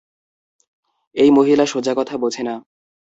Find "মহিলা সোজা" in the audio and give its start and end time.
1.31-1.93